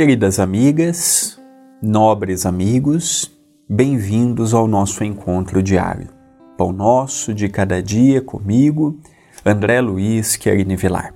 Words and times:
Queridas 0.00 0.40
amigas, 0.40 1.38
nobres 1.82 2.46
amigos, 2.46 3.30
bem-vindos 3.68 4.54
ao 4.54 4.66
nosso 4.66 5.04
encontro 5.04 5.62
diário. 5.62 6.08
Pão 6.56 6.72
nosso 6.72 7.34
de 7.34 7.50
cada 7.50 7.82
dia 7.82 8.22
comigo, 8.22 8.98
André 9.44 9.78
Luiz 9.82 10.36
Querini 10.36 10.74
Vilar. 10.74 11.12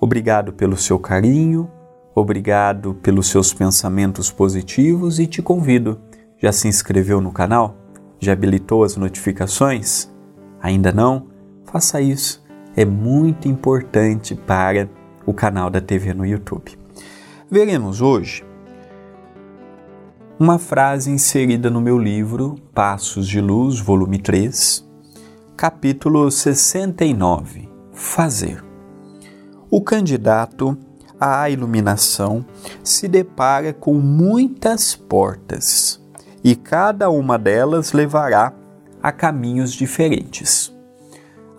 Obrigado 0.00 0.52
pelo 0.52 0.76
seu 0.76 0.98
carinho, 0.98 1.70
obrigado 2.12 2.94
pelos 2.94 3.28
seus 3.28 3.54
pensamentos 3.54 4.28
positivos 4.28 5.20
e 5.20 5.28
te 5.28 5.40
convido. 5.40 6.00
Já 6.36 6.50
se 6.50 6.66
inscreveu 6.66 7.20
no 7.20 7.30
canal? 7.30 7.76
Já 8.18 8.32
habilitou 8.32 8.82
as 8.82 8.96
notificações? 8.96 10.10
Ainda 10.60 10.90
não? 10.90 11.28
Faça 11.64 12.00
isso. 12.00 12.44
É 12.74 12.84
muito 12.84 13.46
importante 13.46 14.34
para 14.34 14.90
o 15.24 15.32
canal 15.32 15.70
da 15.70 15.80
TV 15.80 16.12
no 16.12 16.26
YouTube. 16.26 16.76
Veremos 17.52 18.00
hoje 18.00 18.44
uma 20.38 20.56
frase 20.56 21.10
inserida 21.10 21.68
no 21.68 21.80
meu 21.80 21.98
livro 21.98 22.54
Passos 22.72 23.26
de 23.26 23.40
Luz, 23.40 23.80
volume 23.80 24.20
3, 24.20 24.88
capítulo 25.56 26.30
69 26.30 27.68
Fazer. 27.92 28.64
O 29.68 29.82
candidato 29.82 30.78
à 31.18 31.50
iluminação 31.50 32.46
se 32.84 33.08
depara 33.08 33.72
com 33.72 33.94
muitas 33.94 34.94
portas 34.94 36.00
e 36.44 36.54
cada 36.54 37.10
uma 37.10 37.36
delas 37.36 37.92
levará 37.92 38.52
a 39.02 39.10
caminhos 39.10 39.72
diferentes. 39.72 40.72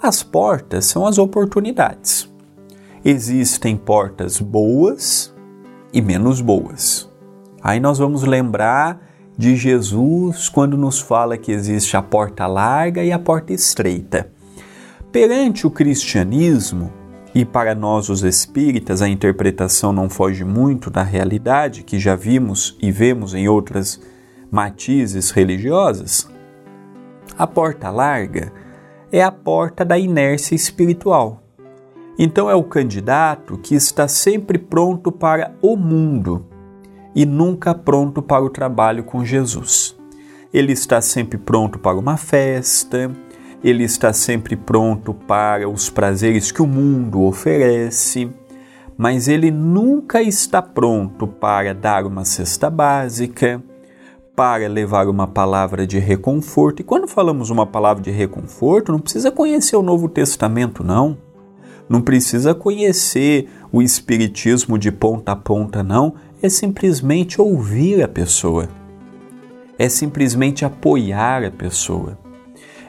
As 0.02 0.24
portas 0.24 0.86
são 0.86 1.06
as 1.06 1.18
oportunidades. 1.18 2.32
Existem 3.04 3.76
portas 3.76 4.40
boas 4.40 5.34
e 5.94 6.02
menos 6.02 6.42
boas. 6.42 7.10
Aí 7.62 7.80
nós 7.80 7.98
vamos 7.98 8.24
lembrar 8.24 9.00
de 9.38 9.56
Jesus 9.56 10.50
quando 10.50 10.78
nos 10.78 11.00
fala 11.00 11.38
que 11.38 11.52
existe 11.52 11.96
a 11.96 12.02
porta 12.02 12.48
larga 12.48 13.04
e 13.04 13.12
a 13.12 13.20
porta 13.20 13.54
estreita. 13.54 14.32
Perante 15.12 15.68
o 15.68 15.72
cristianismo, 15.72 16.92
e 17.34 17.46
para 17.46 17.74
nós 17.74 18.10
os 18.10 18.24
espíritas 18.24 19.02
a 19.02 19.08
interpretação 19.08 19.94
não 19.94 20.10
foge 20.10 20.44
muito 20.44 20.90
da 20.90 21.02
realidade 21.02 21.84
que 21.84 21.98
já 21.98 22.16
vimos 22.16 22.78
e 22.82 22.92
vemos 22.92 23.34
em 23.34 23.48
outras 23.48 24.02
matizes 24.52 25.32
religiosas, 25.32 26.30
a 27.38 27.48
porta 27.48 27.90
larga 27.90 28.52
é 29.12 29.24
a 29.24 29.32
porta 29.32 29.86
da 29.86 29.98
inércia 29.98 30.56
espiritual. 30.56 31.41
Então 32.18 32.50
é 32.50 32.56
o 32.56 32.64
candidato 32.64 33.58
que 33.58 33.74
está 33.74 34.08
sempre 34.08 34.58
pronto 34.58 35.12
para 35.12 35.56
o 35.62 35.76
mundo 35.76 36.46
e 37.16 37.26
nunca 37.26 37.74
pronto 37.74 38.22
para 38.22 38.44
o 38.44 38.50
trabalho 38.50 39.04
com 39.04 39.24
Jesus. 39.24 39.96
Ele 40.54 40.74
está 40.74 41.02
sempre 41.02 41.38
pronto 41.38 41.80
para 41.80 41.98
uma 41.98 42.18
festa, 42.18 43.10
ele 43.64 43.84
está 43.84 44.12
sempre 44.12 44.56
pronto 44.56 45.14
para 45.14 45.70
os 45.70 45.90
prazeres 45.90 46.52
que 46.52 46.62
o 46.62 46.68
mundo 46.68 47.24
oferece, 47.24 48.30
mas 48.98 49.28
ele 49.28 49.50
nunca 49.50 50.22
está 50.22 50.62
pronto 50.62 51.26
para 51.26 51.74
dar 51.74 52.06
uma 52.06 52.26
cesta 52.26 52.70
básica, 52.70 53.64
para 54.36 54.68
levar 54.68 55.08
uma 55.08 55.28
palavra 55.28 55.88
de 55.88 56.00
reconforto. 56.00 56.82
E 56.82 56.84
quando 56.84 57.08
falamos 57.08 57.50
uma 57.50 57.66
palavra 57.66 58.04
de 58.04 58.12
reconforto, 58.12 58.92
não 58.92 59.00
precisa 59.00 59.32
conhecer 59.32 59.76
o 59.76 59.82
Novo 59.82 60.10
Testamento, 60.10 60.84
não 60.84 61.18
não 61.92 62.02
precisa 62.02 62.56
conhecer 62.56 63.50
o 63.70 63.82
Espiritismo 63.82 64.80
de 64.80 64.90
ponta 64.94 65.34
a 65.34 65.36
ponta, 65.36 65.84
não. 65.84 66.14
É 66.42 66.48
simplesmente 66.48 67.42
ouvir 67.42 68.02
a 68.02 68.08
pessoa. 68.08 68.70
É 69.78 69.90
simplesmente 69.90 70.64
apoiar 70.64 71.44
a 71.44 71.52
pessoa. 71.52 72.18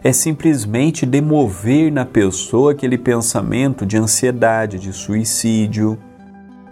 É 0.05 0.13
simplesmente 0.13 1.05
demover 1.05 1.91
na 1.91 2.05
pessoa 2.05 2.71
aquele 2.71 2.97
pensamento 2.97 3.85
de 3.85 3.97
ansiedade, 3.97 4.79
de 4.79 4.93
suicídio, 4.93 5.99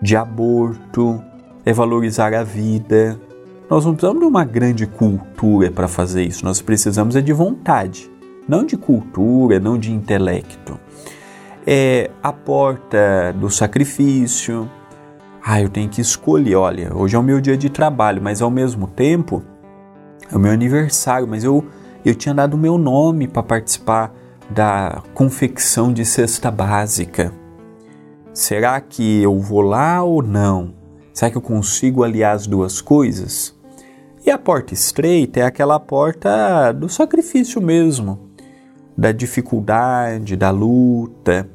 de 0.01 0.15
aborto. 0.15 1.21
É 1.65 1.73
valorizar 1.73 2.33
a 2.33 2.45
vida. 2.45 3.21
Nós 3.69 3.85
não 3.85 3.93
precisamos 3.93 4.21
de 4.21 4.29
uma 4.29 4.45
grande 4.45 4.87
cultura 4.87 5.69
para 5.69 5.89
fazer 5.89 6.23
isso, 6.23 6.45
nós 6.45 6.61
precisamos 6.61 7.15
é 7.15 7.21
de 7.21 7.33
vontade, 7.33 8.11
não 8.49 8.65
de 8.65 8.77
cultura, 8.77 9.61
não 9.61 9.79
de 9.79 9.93
intelecto 9.93 10.79
é 11.73 12.11
a 12.21 12.33
porta 12.33 13.33
do 13.39 13.49
sacrifício. 13.49 14.69
Ah, 15.41 15.61
eu 15.61 15.69
tenho 15.69 15.89
que 15.89 16.01
escolher. 16.01 16.57
Olha, 16.57 16.93
hoje 16.93 17.15
é 17.15 17.19
o 17.19 17.23
meu 17.23 17.41
dia 17.41 17.57
de 17.57 17.71
trabalho, 17.71 18.21
mas 18.21 18.43
ao 18.43 18.51
mesmo 18.51 18.89
tempo 18.89 19.41
é 20.29 20.35
o 20.37 20.41
meu 20.41 20.51
aniversário. 20.51 21.29
Mas 21.29 21.45
eu, 21.45 21.65
eu 22.05 22.13
tinha 22.13 22.35
dado 22.35 22.55
o 22.55 22.59
meu 22.59 22.77
nome 22.77 23.29
para 23.29 23.45
participar 23.45 24.13
da 24.51 25.01
confecção 25.15 25.93
de 25.93 26.05
cesta 26.05 26.51
básica. 26.51 27.33
Será 28.35 28.81
que 28.81 29.23
eu 29.23 29.39
vou 29.39 29.61
lá 29.61 30.03
ou 30.03 30.25
não? 30.25 30.75
Será 31.15 31.31
que 31.31 31.37
eu 31.37 31.43
consigo 31.43 32.03
aliar 32.03 32.35
as 32.35 32.49
duas 32.49 32.81
coisas? 32.81 33.57
E 34.27 34.31
a 34.31 34.37
porta 34.37 34.75
estreita 34.75 35.39
é 35.39 35.45
aquela 35.45 35.79
porta 35.79 36.73
do 36.73 36.89
sacrifício 36.89 37.63
mesmo 37.63 38.29
da 38.99 39.13
dificuldade, 39.13 40.37
da 40.37 40.51
luta. 40.51 41.49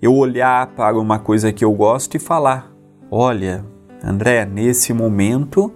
Eu 0.00 0.14
olhar 0.14 0.68
para 0.68 0.98
uma 0.98 1.18
coisa 1.18 1.52
que 1.52 1.64
eu 1.64 1.72
gosto 1.72 2.16
e 2.16 2.20
falar: 2.20 2.70
olha, 3.10 3.64
André, 4.02 4.44
nesse 4.44 4.92
momento, 4.92 5.72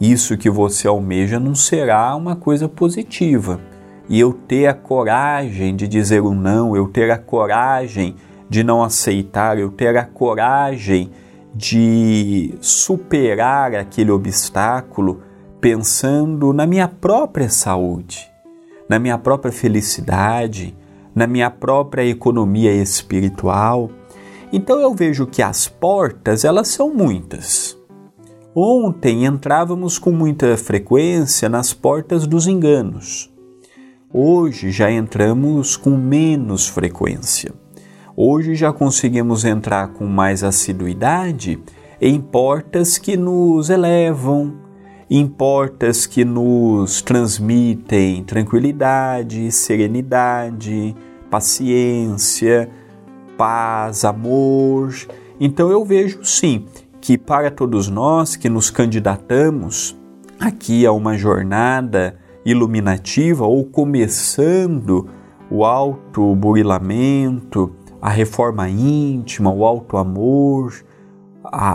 isso 0.00 0.36
que 0.36 0.50
você 0.50 0.86
almeja 0.86 1.40
não 1.40 1.54
será 1.54 2.14
uma 2.14 2.36
coisa 2.36 2.68
positiva. 2.68 3.60
E 4.08 4.20
eu 4.20 4.32
ter 4.32 4.66
a 4.66 4.74
coragem 4.74 5.74
de 5.74 5.88
dizer 5.88 6.20
um 6.20 6.34
não, 6.34 6.76
eu 6.76 6.88
ter 6.88 7.10
a 7.10 7.18
coragem 7.18 8.16
de 8.48 8.62
não 8.62 8.82
aceitar, 8.82 9.58
eu 9.58 9.70
ter 9.70 9.96
a 9.96 10.04
coragem 10.04 11.10
de 11.54 12.54
superar 12.60 13.74
aquele 13.74 14.10
obstáculo 14.10 15.22
pensando 15.60 16.52
na 16.52 16.66
minha 16.66 16.86
própria 16.86 17.48
saúde 17.48 18.34
na 18.88 18.98
minha 18.98 19.18
própria 19.18 19.52
felicidade, 19.52 20.76
na 21.14 21.26
minha 21.26 21.50
própria 21.50 22.04
economia 22.04 22.72
espiritual. 22.72 23.90
Então 24.52 24.80
eu 24.80 24.94
vejo 24.94 25.26
que 25.26 25.42
as 25.42 25.68
portas, 25.68 26.44
elas 26.44 26.68
são 26.68 26.92
muitas. 26.92 27.78
Ontem 28.54 29.24
entrávamos 29.24 29.98
com 29.98 30.10
muita 30.10 30.56
frequência 30.56 31.48
nas 31.48 31.72
portas 31.72 32.26
dos 32.26 32.46
enganos. 32.46 33.32
Hoje 34.12 34.70
já 34.70 34.90
entramos 34.90 35.76
com 35.76 35.90
menos 35.90 36.68
frequência. 36.68 37.52
Hoje 38.16 38.54
já 38.54 38.72
conseguimos 38.72 39.44
entrar 39.44 39.88
com 39.88 40.06
mais 40.06 40.44
assiduidade 40.44 41.60
em 42.00 42.20
portas 42.20 42.96
que 42.96 43.16
nos 43.16 43.70
elevam, 43.70 44.54
em 45.10 45.26
portas 45.26 46.06
que 46.06 46.24
nos 46.24 47.02
transmitem 47.02 48.24
tranquilidade, 48.24 49.52
serenidade, 49.52 50.96
paciência, 51.30 52.70
paz, 53.36 54.04
amor. 54.04 54.94
Então 55.38 55.70
eu 55.70 55.84
vejo 55.84 56.24
sim 56.24 56.64
que 57.00 57.18
para 57.18 57.50
todos 57.50 57.88
nós 57.88 58.36
que 58.36 58.48
nos 58.48 58.70
candidatamos 58.70 59.94
aqui 60.40 60.86
a 60.86 60.92
uma 60.92 61.18
jornada 61.18 62.16
iluminativa 62.44 63.46
ou 63.46 63.64
começando 63.64 65.08
o 65.50 65.64
auto-burilamento, 65.64 67.74
a 68.00 68.10
reforma 68.10 68.68
íntima, 68.68 69.52
o 69.52 69.64
auto-amor, 69.64 70.74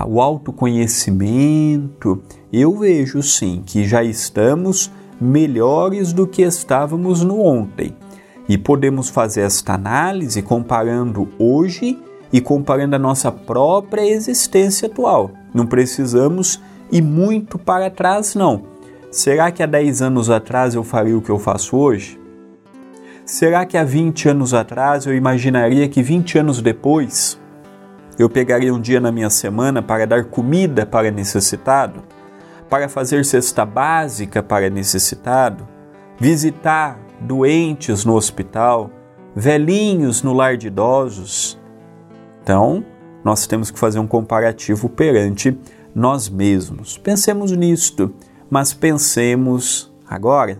o 0.08 0.20
autoconhecimento, 0.20 2.24
eu 2.52 2.76
vejo 2.78 3.22
sim 3.22 3.62
que 3.64 3.88
já 3.88 4.04
estamos 4.04 4.92
melhores 5.22 6.12
do 6.12 6.26
que 6.26 6.42
estávamos 6.42 7.24
no 7.24 7.40
ontem. 7.40 7.96
E 8.48 8.58
podemos 8.58 9.10
fazer 9.10 9.42
esta 9.42 9.74
análise 9.74 10.42
comparando 10.42 11.28
hoje 11.38 12.00
e 12.34 12.42
comparando 12.42 12.96
a 12.96 13.00
nossa 13.00 13.32
própria 13.32 14.10
existência 14.10 14.88
atual. 14.88 15.30
Não 15.54 15.68
precisamos 15.68 16.60
ir 16.92 17.04
muito 17.04 17.60
para 17.60 17.92
trás, 17.92 18.34
não. 18.34 18.64
Será 19.12 19.52
que 19.52 19.62
há 19.62 19.68
10 19.68 20.02
anos 20.02 20.32
atrás 20.32 20.74
eu 20.74 20.84
faria 20.84 21.18
o 21.18 21.22
que 21.22 21.30
eu 21.30 21.38
faço 21.38 21.78
hoje? 21.78 22.20
Será 23.24 23.68
que 23.68 23.78
há 23.78 23.84
20 23.84 24.30
anos 24.30 24.56
atrás 24.56 25.06
eu 25.06 25.14
imaginaria 25.14 25.88
que 25.88 26.02
20 26.02 26.40
anos 26.40 26.60
depois 26.60 27.40
eu 28.22 28.30
pegaria 28.30 28.74
um 28.74 28.80
dia 28.80 29.00
na 29.00 29.12
minha 29.12 29.30
semana 29.30 29.82
para 29.82 30.06
dar 30.06 30.26
comida 30.26 30.86
para 30.86 31.10
necessitado? 31.10 32.04
para 32.70 32.88
fazer 32.88 33.26
cesta 33.26 33.66
básica 33.66 34.44
para 34.44 34.70
necessitado, 34.70 35.68
visitar 36.20 37.00
doentes 37.20 38.06
no 38.06 38.16
hospital, 38.16 38.92
velhinhos 39.36 40.22
no 40.22 40.34
lar 40.34 40.56
de 40.56 40.68
idosos. 40.68 41.60
Então, 42.44 42.86
nós 43.24 43.48
temos 43.48 43.72
que 43.72 43.80
fazer 43.80 44.00
um 44.00 44.08
comparativo 44.08 44.88
perante 44.88 45.58
nós 45.94 46.30
mesmos. 46.30 46.98
Pensemos 46.98 47.52
nisto, 47.52 48.14
mas 48.50 48.74
pensemos 48.74 49.92
agora 50.08 50.60